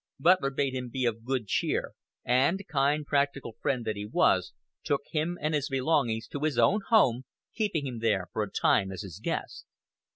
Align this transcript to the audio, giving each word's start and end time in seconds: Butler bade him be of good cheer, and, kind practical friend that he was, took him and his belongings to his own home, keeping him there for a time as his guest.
Butler 0.19 0.49
bade 0.49 0.73
him 0.73 0.89
be 0.89 1.05
of 1.05 1.23
good 1.23 1.45
cheer, 1.45 1.91
and, 2.25 2.65
kind 2.67 3.05
practical 3.05 3.57
friend 3.61 3.85
that 3.85 3.95
he 3.95 4.07
was, 4.07 4.51
took 4.83 5.01
him 5.11 5.37
and 5.39 5.53
his 5.53 5.69
belongings 5.69 6.27
to 6.29 6.39
his 6.39 6.57
own 6.57 6.79
home, 6.89 7.25
keeping 7.53 7.85
him 7.85 7.99
there 7.99 8.25
for 8.33 8.41
a 8.41 8.49
time 8.49 8.91
as 8.91 9.03
his 9.03 9.19
guest. 9.21 9.67